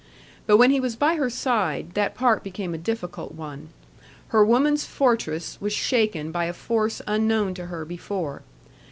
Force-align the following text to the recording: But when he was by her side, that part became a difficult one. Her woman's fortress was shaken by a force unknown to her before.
But 0.47 0.57
when 0.57 0.71
he 0.71 0.79
was 0.79 0.95
by 0.95 1.13
her 1.17 1.29
side, 1.29 1.91
that 1.93 2.15
part 2.15 2.43
became 2.43 2.73
a 2.73 2.79
difficult 2.79 3.33
one. 3.35 3.69
Her 4.29 4.43
woman's 4.43 4.83
fortress 4.83 5.59
was 5.61 5.73
shaken 5.73 6.31
by 6.31 6.45
a 6.45 6.53
force 6.53 7.03
unknown 7.05 7.53
to 7.53 7.67
her 7.67 7.85
before. 7.85 8.41